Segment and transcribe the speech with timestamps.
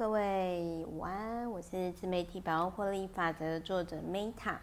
[0.00, 4.56] 各位午安，是自媒体百万获利法则的作者 Meta。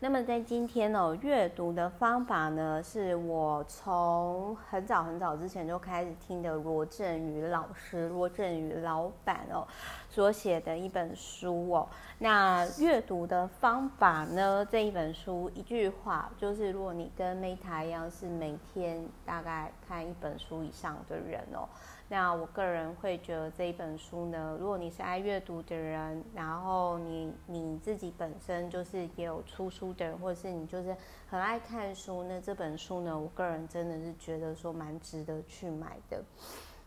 [0.00, 9.66] 那么在今天哦，阅读的方法呢，是我从很早很早之前就开始听的罗振宇老师、罗振宇老板哦
[10.10, 11.88] 所写的一本书哦。
[12.18, 21.66] 那阅读的方法呢，这一本书一句话就是，如果你跟 Meta 一样是每天大概看一本书以上的人哦。
[22.08, 30.94] 那我个人会觉得这一本书呢，如果你是爱阅读的人，然后你你自己本身就是也有出书的，或者是你就是
[31.30, 36.20] 很爱看书，那这本书呢，我个人真的是觉得说蛮值得去买的。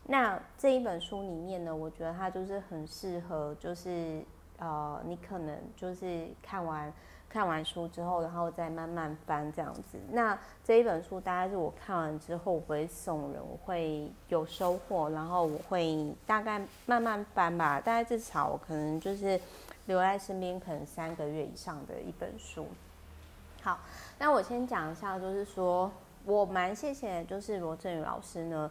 [0.04, 4.22] 那这一本书里面呢，我觉得它就是很适合，就是
[4.58, 6.92] 呃，你可能就是看完。
[7.36, 10.00] 看完书之后，然后再慢慢翻这样子。
[10.10, 17.78] 那这一本书大概是我看完之后，我不会送人，我会有收获，然后我会大概慢慢翻吧。
[17.78, 19.38] 大概至少我可能就是
[19.84, 22.66] 留在身边，可能三个月以上的一本书。
[23.60, 23.80] 好，
[24.18, 25.92] 那我先讲一下，就是说
[26.24, 28.70] 我蛮谢谢，就是罗振宇老师呢。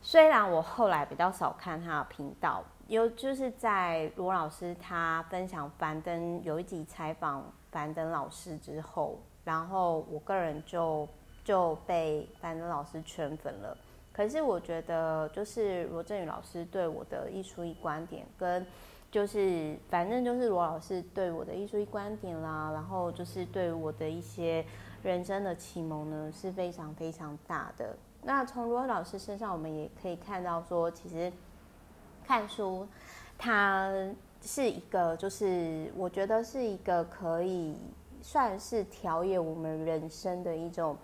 [0.00, 2.62] 虽然我后来比较少看他的频道。
[2.86, 7.42] 有就是在罗老师他分享樊登有一集采访
[7.74, 11.08] 樊登老师之后，然后我个人就
[11.42, 13.76] 就被樊登老师圈粉了。
[14.12, 18.64] 可是我觉得就是罗振宇老师对我的艺术一观点，跟
[19.10, 24.64] 就是反正就是罗老师对我的艺术一观点啦，然后就是对我的一些
[25.02, 27.96] 人生的启蒙呢是非常非常大的。
[28.22, 31.32] 那从罗老师身上，我们也可以看到说，其实。
[32.26, 32.88] 看书，
[33.36, 33.92] 他
[34.44, 37.74] 是一个，就是我觉得是一个可以
[38.20, 40.96] 算是调养我们人生的一种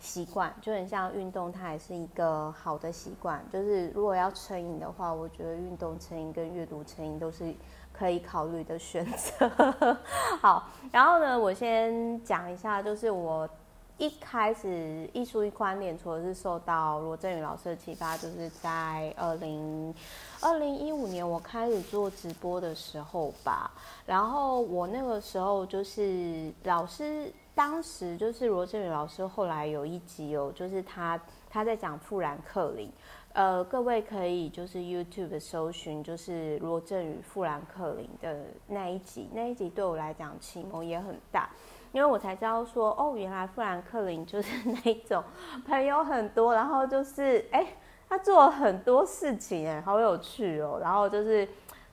[0.00, 3.42] 习惯，就很像运动，它也是一个好的习惯。
[3.52, 7.54] 就是如果要成瘾的话，我觉得运动成瘾跟阅读成瘾都是
[7.92, 9.48] 可以考虑的选择。
[10.42, 13.48] 好，然后呢，我先讲一下，就是我。
[13.98, 19.92] 一开始艺术一观点，除了是受到罗振宇老师的启发，就是在二零
[20.40, 23.70] 二零一五年我开始做直播的时候吧。
[24.06, 31.20] 然后我那个时候就是老师，当时就是罗振宇老师，后来有一集哦，就是他
[31.50, 32.88] 他在讲富兰克林，
[33.34, 41.48] 呃，各位可以就是 YouTube 搜寻，就是罗振宇富兰克林的那一集，那一集对我来讲启蒙也很大。
[41.92, 45.22] 因为我才知道说，哦，原来富兰克林就是 那一种
[45.66, 47.66] 朋友很多，然后就是，哎，
[48.08, 50.78] 他做了很多事情，哎，好有趣哦。
[50.82, 51.48] 然后就是，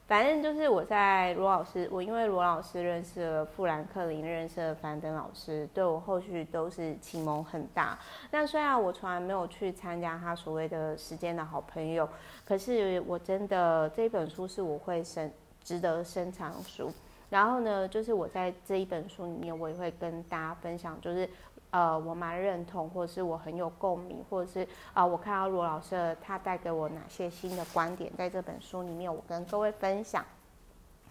[0.07, 7.97] 反正就是我在罗老师，我因为罗老师认识了富兰克林，认识了樊登老师，对我后续都是启蒙很大。
[8.29, 12.07] 那虽然我从来没有去参加他所谓的时间的好朋友，
[12.45, 15.33] 可是我真的这一本书是我会深
[15.63, 16.91] 值得深藏书。
[17.27, 21.27] 然后呢，就是我在这一本书里面，我也会跟大家分享，就是
[21.75, 30.23] 呃，我蛮认同，或者是我很有共鸣，或者是啊、我看到罗老师他带给我哪些新的观点，在这本书里面，我跟各位分享。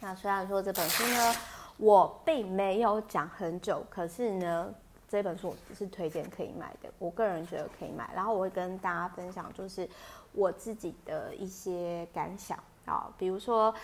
[0.01, 1.35] 那虽然说这本书呢，
[1.77, 4.75] 我并没有讲很久，可是呢，
[5.07, 8.11] 这本书我是推荐可以买的，我个人觉得可以买。
[8.15, 9.87] 然后我会跟大家分享，就是
[10.33, 13.75] 我自己的一些感想啊，比如说。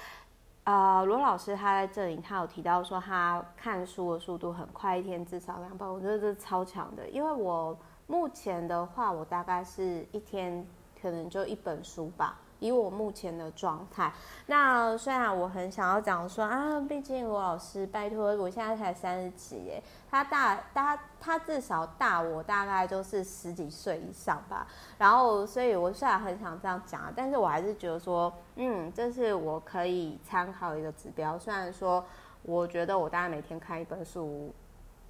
[0.65, 7.09] 啊，罗老师他在这里，他有提到说他看书的速度很快，一天至少两本，我觉得这是超强的。
[7.09, 7.77] 因为我
[8.07, 10.65] 目前的话，我大概是一天
[11.01, 12.39] 可能就一本书吧。
[12.61, 14.13] 以我目前的状态，
[14.47, 24.67] 那虽然我很想要讲说啊，毕竟罗老师，拜托，我现在才三十几耶，他大，他他至少大我大概就是十几岁以上吧。
[24.99, 31.39] 然后，所以我虽然很想这样讲，但是我还是觉得说，嗯，这是我可以参考一个指标。
[31.39, 32.05] 虽然说，
[32.43, 34.55] 我觉得我大概每天看一本书，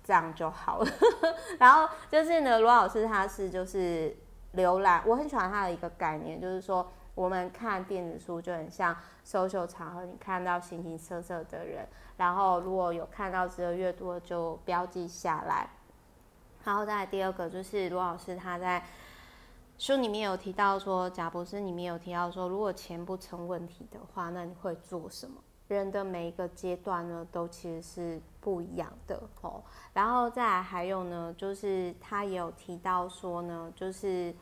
[0.04, 0.86] 这样就好了。
[1.58, 4.16] 然后就是呢，罗老师他是就是
[4.54, 6.88] 浏览，我很喜欢他的一个概念，就是说。
[7.14, 11.86] 我们看电子书就很像 social 场合，你看到形形色色的人，
[12.16, 15.68] 然后如果有看到值得阅读的就标记下来。
[16.64, 18.82] 然后再来第二个就是罗老师他在
[19.76, 25.40] 书里面有提到说，贾博士里面有提到说，如果钱不成问题的话，那你会做什么？
[25.68, 29.62] 人的每一个阶段呢，都其实是不一样的哦。
[29.92, 34.34] 然后再来还有呢，就是他也有提到说呢，就是。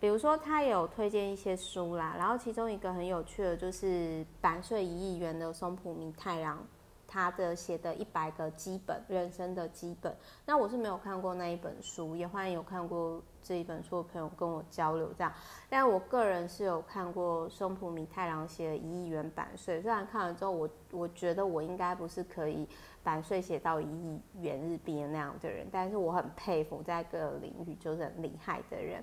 [0.00, 6.64] 比如说，他有推荐一些书啦，然后其中一个很有趣的，就是版税一亿元的松浦弥太郎
[7.06, 10.14] 他的写的一百个基本人生的基本。
[10.46, 15.32] 那我是没有看过那一本书，也欢迎有看过这一本书的朋友跟我交流这样。
[15.68, 22.68] 但我个人是有看过松浦弥太郎写的《一亿元版税》，虽然看了之后我我觉得我应该不是可以
[23.02, 29.02] 版税写到一亿元日币那样的人，但是我很佩服在各个领域就是很厉害的人。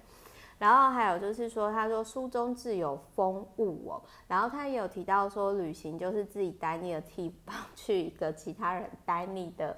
[0.58, 9.78] 然后还有就是说，他说书中自有风物哦，然后他也有提到说，旅行就是自己待腻的地方，去一个其他人待腻的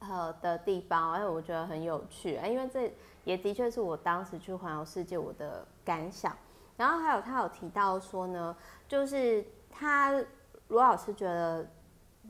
[0.00, 2.92] 呃的地方，哎，我觉得很有趣，因为这
[3.24, 6.36] 也的确是我当时去环游世界我的感想。
[6.76, 8.56] 然后还有他有提到说呢，
[8.86, 10.12] 就是他
[10.68, 11.66] 罗老师觉得。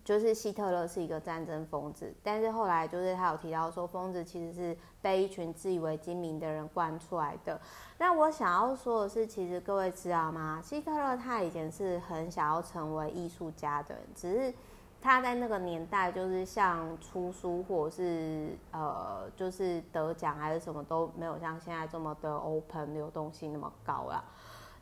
[0.05, 7.61] 就是希特勒是一个战争疯子，但是后来就是他有提到说，疯子其实是被一群自以为精明的人惯出来的。
[7.99, 10.61] 那我想要说的是，其实各位知道吗？
[10.63, 14.55] 希特勒他以前是很想要成为艺术家的人，只是
[15.01, 24.25] 他在那个年代就是像出书或者是呃，就是得奖还是什么都没有像现在这么的 open 流动性那么高啦。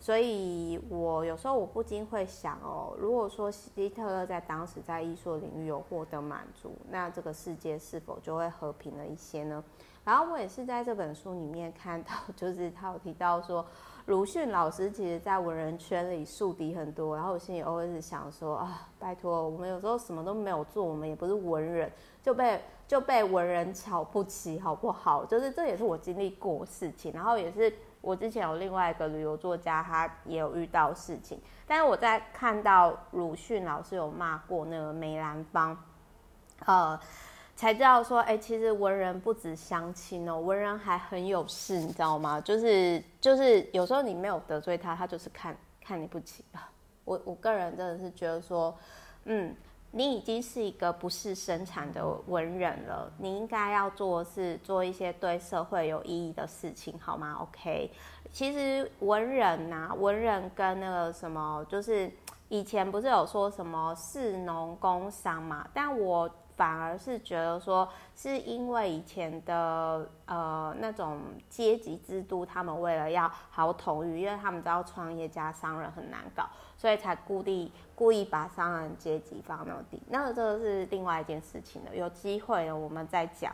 [0.05, 9.65] 所以，我有时候我不禁会想哦，如果说希特勒在当时在艺术领域有获得满足，那这个世界是否就会和平了一些呢？
[10.05, 13.65] 然后我也是在这本书里面看到，就是他有提到说，
[14.05, 21.91] 鲁迅老师其实在文人圈里树敌很多，然后我心里偶尔是想说啊，拜托，我们有时候什么都没有做，我们也不是文人，
[22.23, 25.25] 就被就被文人瞧不起，好不好？
[25.25, 27.73] 就是这也是我经历过事情，然后也是。
[28.05, 35.77] 我之前有另外一个旅游作家，他也有遇到事情，但是我在看到鲁迅老师有骂过那个梅兰芳，
[36.67, 37.01] 呃，
[37.56, 42.41] 才知道说，哎、其实文人不止相亲哦，文人还很有事，你知道吗？
[42.41, 46.71] 就是就是有时候你没有得罪他，他就是看看你不起啊。
[47.05, 48.77] 我我个人真的是觉得说，
[49.25, 49.57] 嗯。
[49.96, 57.93] 你已经是一个不是生产的文人了，你应该要做的是做一些对社会有意义的事情，好吗？OK，
[58.32, 62.11] 其实文人呐、文人跟那个什么，就是
[62.49, 66.31] 以前不是有说什么士农工商嘛，但我。
[66.56, 80.00] 反而是觉得说，是因为以前的呃那种阶级制度，他们为了要好统御，因为他们知道创业家商人很难搞，所以才故意故意把商人阶级放那么低。
[80.08, 83.52] 那这个是另外一件事情了，有机会了我们再讲。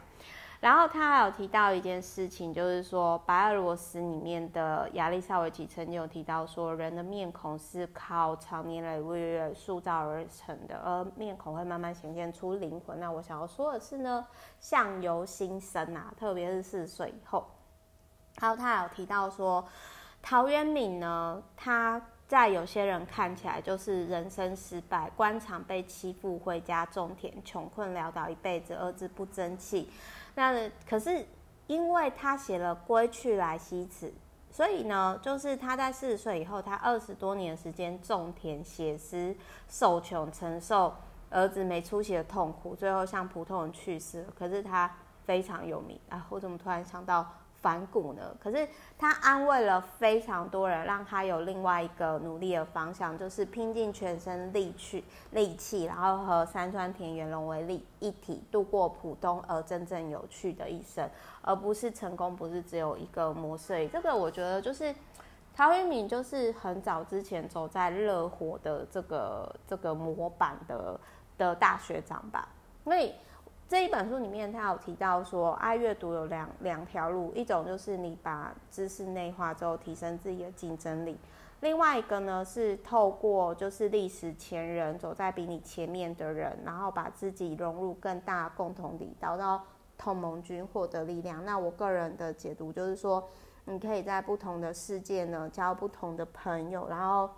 [0.60, 13.00] 然后他还有提到一件事情，就是说白俄罗斯里面的亚利萨维奇曾经有提到说，人的面孔是靠长年累月塑造而成的，而面孔会慢慢显现出灵魂。
[13.00, 14.26] 那我想要说的是呢，
[14.60, 17.46] 相由心生啊，特别是四十岁以后。
[18.36, 19.66] 还有他还有提到说，
[20.20, 29.88] 陶渊明呢，他在有些人看起来就是人生失败，官场被欺负，回家种田，穷困潦倒一辈子，儿子不争气。
[30.35, 31.27] 那可是
[31.67, 34.09] 因为他写了《归去来兮辞》，
[34.50, 39.37] 所以呢，就是他在四十岁以后，他二十多年时间种田、写诗、
[39.69, 40.94] 受穷、承受
[41.31, 44.29] 儿子没出息的痛苦，最后向普通人去世了。
[44.38, 44.91] 可是他
[45.25, 46.27] 非常有名啊！
[46.31, 47.27] 我怎么突然想到？
[47.62, 48.34] 反骨呢？
[48.40, 48.66] 可是
[48.98, 61.08] 他安慰了非常多人，让他有另外一个努力的方向，就是拼尽全身力去力气，然后和山川田园融为一一体，度过普通而真正有趣的一生，
[61.42, 63.86] 而不是成功，不是只有一个模式。
[63.88, 64.94] 这个我觉得就是
[65.54, 70.98] 陶渊明，就是很早之前走在热火的这个这个模板的
[71.36, 72.48] 的大学长吧，
[72.84, 73.12] 所以。
[73.70, 81.15] 这一本书里面，他有提到说，爱阅读有两两条路，一种就是你把知识内化之后，提升自己的竞争力；
[81.60, 89.62] 另外一个呢，是透过就是历史前人走在比你前面的人，然后把自己融入更大共同体，找到
[89.96, 91.44] 同盟军，获得力量。
[91.44, 93.22] 那我个人的解读就是说，
[93.67, 97.31] 你可以在不同的世界呢，交不同的朋友，然后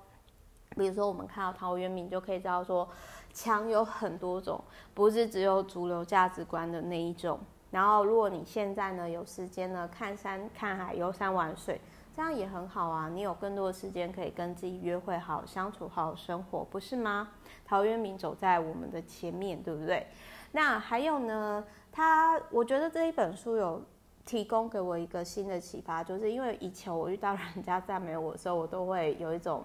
[0.70, 2.88] 比如说我们看到陶渊明，就可以知道说。
[3.32, 4.62] 强有很多种，
[4.94, 7.38] 不是只有主流价值观的那一种。
[7.70, 11.80] 然后，如果你现在呢有时间呢看山看海、游山玩水，
[12.14, 13.08] 这样也很好啊。
[13.08, 17.30] 你有更多的时间可以跟自己约会、好相处、好生活，不是吗？
[17.64, 20.06] 陶渊明走在我们的前面，对不对？
[20.50, 23.80] 那还有呢，他我觉得这一本书有
[24.26, 29.64] 提供给我一个新的启发，就是因为以前我遇到人家赞美我的时候，我都会有一种，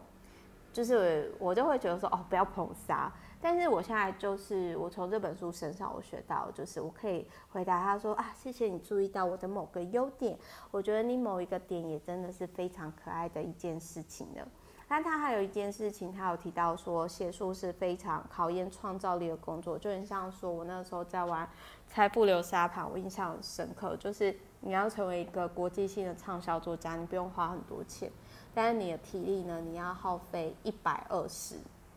[0.72, 3.12] 就是我就会觉得说哦，不要捧杀。
[3.40, 10.38] 但是我现在就是，我从这本书身上我学到，就是我可以回答他说啊，谢谢你注意到我的某个优点，
[10.72, 14.48] 我觉得你某一个点也真的是非常可爱的一件事情的。
[14.90, 21.48] 但他还有一件事情，他有提到说，写书是非常考验创造力的工作，就很像说我那时候在玩
[21.88, 28.10] 财富流沙盘，我印象很深刻，就是你要成为一个国际性的畅销作家，你不用花很多钱，
[28.54, 31.56] 但是你的体力呢，你要耗费一百二十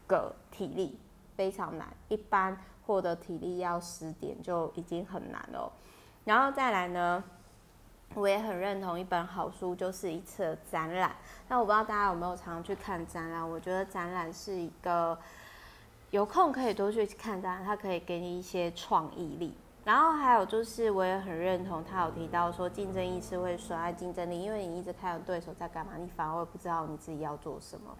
[0.08, 0.98] 个体力，
[1.40, 2.54] 非常难，一般
[2.86, 5.72] 获得体力要十点就已经很难了，
[6.22, 7.24] 然后再来呢。
[8.14, 11.14] 我也很认同，一本好书就是一次的展览。
[11.48, 13.48] 那我不知道大家有没有常去看展览？
[13.48, 15.16] 我觉得展览是一个
[16.10, 19.54] 有空可以多去看展览，它可以给你一些创意力。
[19.84, 27.96] 然后还有就是，我也很认同他有提到说，竞争意识会损害竞争力，因为你一直看着对手在干嘛，你反而会不知道你自己要做什么。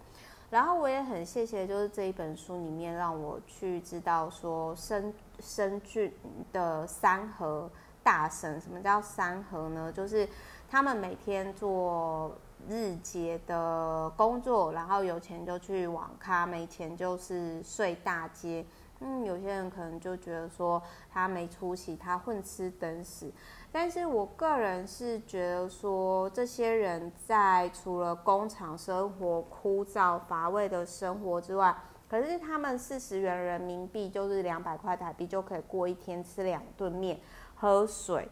[0.51, 6.11] 然后我也很谢谢，就是这一本书里面让我去知道说，深深圳
[6.53, 7.67] 的三和。
[8.03, 9.93] 大神，什么叫三和呢？
[9.93, 10.27] 就是
[10.67, 12.35] 他们每天做
[12.67, 18.65] 日结的工作，然后有钱就去网咖，没钱就是睡大街。
[19.01, 20.81] 嗯，有些人可能就觉得说
[21.11, 23.31] 他没出息，他混吃等死。
[23.71, 31.75] 但是我个人是觉得说，这些人在除了工厂生活枯燥乏味的生活之外，
[32.07, 37.19] 可是他们四十元人民币就是两百块台币就可以过一天吃两顿面。
[37.55, 38.27] 喝水，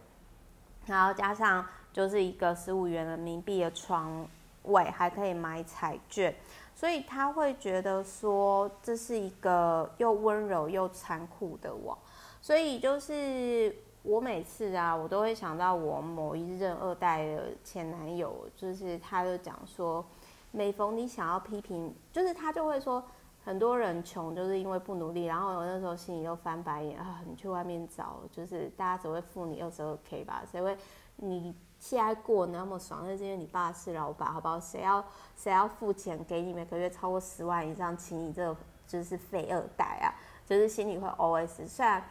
[0.87, 4.27] 然后加上就是一个十五元人民币的床
[4.63, 6.33] 位，还可以买彩券，
[6.79, 11.97] 所以他会觉得说这是一个又温柔又残酷的我。
[12.41, 20.05] 所以就是我每次啊，我都会想到我某一任二代的前男友，就是他就讲说，
[20.51, 23.03] 每逢你想要批评，就是他就会说。
[23.43, 27.21] 很多人穷就是因为不努力，然后我那时候心里又翻白眼啊！
[27.25, 30.43] 你去外面找，就是大家只会付你二十二 k 吧？
[30.51, 30.77] 谁会
[31.15, 33.01] 你现在过那么爽？
[33.05, 34.59] 那是因为你爸是老板，好不好？
[34.59, 35.03] 谁要
[35.35, 38.55] 谁要付钱给你每个月超过十万以上，请你这
[38.85, 40.13] 就是废二代啊！
[40.45, 41.67] 就是心里会 OS。
[41.67, 42.03] 虽然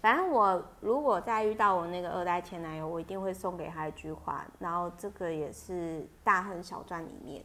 [0.00, 7.42] 反正我如果再遇到我那个二代前男友，我一定会送给他一句话，然后这个也是《大亨小传》里面。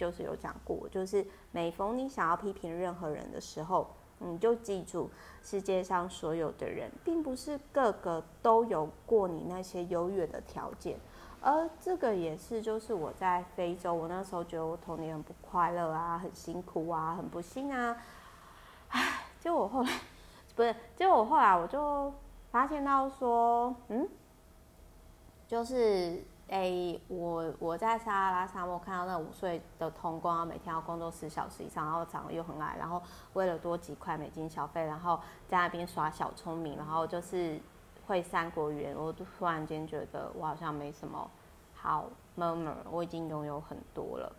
[0.00, 3.86] 就是有讲过，就是每逢你想要批评任何人的时候，
[4.18, 5.10] 你就记住，
[5.42, 10.98] 世界上所有的人，并不是个个都有过你那些优越的条件，
[11.42, 17.94] 而这个也是，就是我在非洲，我那时候觉得我童年很不快乐啊，很辛苦啊，很不幸啊，
[18.88, 20.00] 唉，结果我后来
[20.56, 22.10] 不是，结果我后来我就
[22.50, 24.08] 发现到说，嗯，
[25.46, 26.24] 就是。
[26.50, 33.00] 哎、欸，我我在撒哈拉沙漠看到那五岁的童工啊，每天要工作十小时以上，然后长得又很矮，然后
[33.34, 37.60] 为了多几块美金小费，然后在那边耍小聪明，然后就是
[38.08, 41.30] 会三国语言，我就突然间觉得我好像没什么
[41.72, 44.32] 好 murmur，我已经拥有很多了。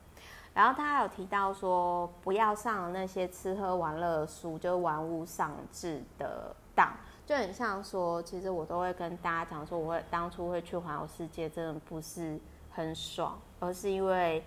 [0.54, 6.92] 然后他还有提到说，不要上那些吃喝玩乐的书，就玩物丧志的当。
[7.32, 12.38] 就很像说，其实我都会跟大家讲说，我会当初会去环游世界，真的不是
[12.70, 14.44] 很爽，而是因为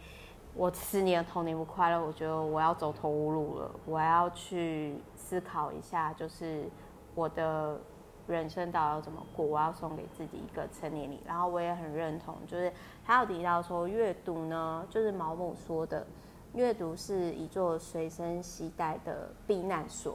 [0.52, 6.68] 我十年的童年不快乐，我觉得我要走投无路了，我要去思考一下，就是
[7.14, 7.80] 我的
[8.26, 11.22] 人生到底要怎么过，我要送给自己一个成年礼。
[11.24, 12.70] 然后我也很认同，就是
[13.02, 16.06] 他有提到说，阅读呢，就是毛姆说的，
[16.52, 20.14] 阅读是一座随身携带的避难所。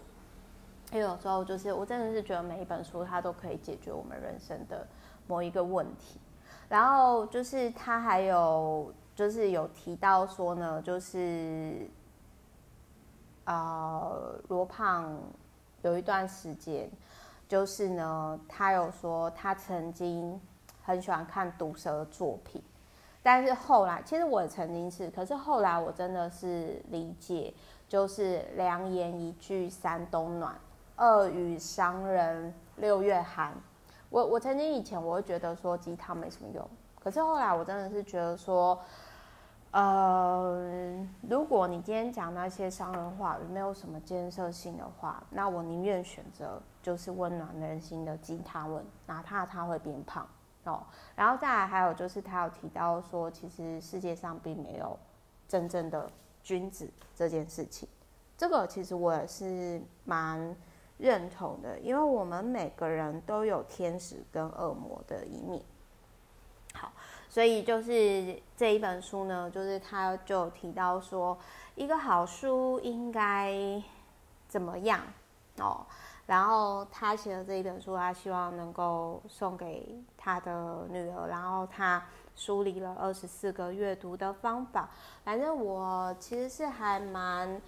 [0.91, 4.87] 因为有时候就是我真的是觉得每一本书它都可以解决我们人生的
[5.27, 6.19] 某一个问题，
[6.67, 11.87] 然后就是他还有就是有提到说呢，就是
[13.45, 15.15] 呃罗胖
[15.83, 16.89] 有一段时间，
[17.47, 20.41] 就是呢他有说他曾经
[20.81, 22.59] 很喜欢看毒舌的作品，
[23.21, 27.53] 但是后来其实我也曾经是，可是后来我真的是理解，
[27.87, 30.59] 就是良言一句三冬暖。
[30.99, 33.53] 恶语伤人六月寒，
[34.09, 38.77] 我我曾经以前我会觉得说鸡汤没什么用，可是后来我真的是觉得说，
[39.71, 50.27] 呃，如果你今天讲那些伤人话语没有什么建设性的话，那我宁愿选择就是温暖人心的鸡汤文，哪怕他会变胖
[50.65, 50.83] 哦。
[51.15, 54.99] 然后再来还有就是他有提到说，其实世界上并没有
[55.47, 56.11] 真正的
[56.43, 57.87] 君子这件事情，
[58.37, 60.53] 这个其实我也是蛮。
[60.99, 65.59] 认同的，因为我们每个人都有天使跟恶魔的一面。
[66.75, 66.91] 好，
[67.27, 71.35] 所以就是这一本书呢，就是他就提到说，
[71.73, 73.81] 一个好书应该
[74.47, 75.01] 怎么样
[75.57, 75.85] 哦。
[76.27, 81.27] 然后他写的这一本书，他希望能够送给他的女儿。
[81.27, 84.91] 然后他梳理了二十四个阅读的方法。
[85.23, 87.59] 反正我其实是还蛮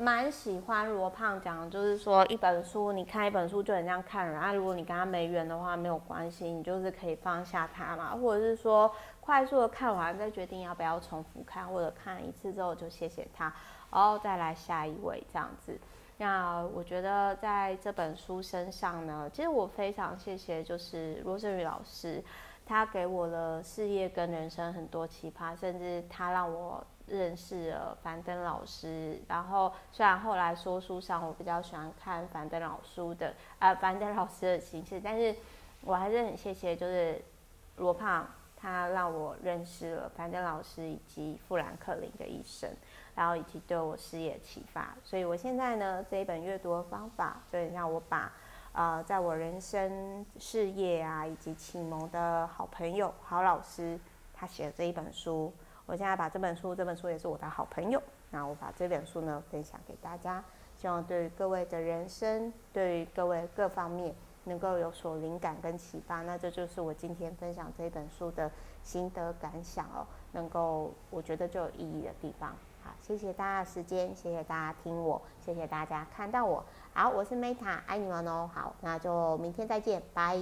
[0.00, 4.52] 蛮喜欢罗胖讲，就是说一本书，你看一本书就很像看人啊。
[4.52, 8.88] 如果你跟他没缘的话，没有关系，你就是可以放下它嘛，或者是说
[9.20, 13.52] 快速的看完再决定要不要重复看，或者看一次之后就谢谢他，
[13.90, 15.76] 然后再来下一位这样子。
[16.18, 22.22] 那我觉得在这本书身上呢，其实我非常谢谢，就是罗振宇老师，
[22.64, 29.20] 他给我的事业跟人生很多启发，甚至他让我认识了樊登老师。
[29.28, 35.34] 然后虽然后来说书上我比较喜欢看樊登老师的、呃、樊登老师的形式，但是
[35.82, 37.20] 我还是很谢谢，就是
[37.76, 42.70] 罗胖他让我认识了樊登老师以及富兰克林的一生。
[43.14, 48.30] 然后以及对我事业启发，所以我现在呢，这一本阅读的方法，就很让我把，
[48.70, 53.98] 呃，在我人生事业啊以及启蒙的好朋友、好老师，
[54.32, 55.52] 他写的这一本书，
[55.88, 60.44] 我现在把这本书，这本书也是我的好朋友，那我把这本书呢分享给大家，
[60.76, 64.14] 希望对于各位的人生，对于各位各方面
[64.44, 68.50] 能够有所灵感跟启发，那这就是我今天分享这本书的
[68.82, 72.50] 心得感想哦，能够我觉得就有意义的地方。
[72.84, 76.62] 好谢谢大家的时间，谢谢大家听我，谢谢大家看到我。
[76.92, 78.50] 好，我是 Meta，爱你们哦。
[78.52, 80.36] 好，那就明天再见，拜。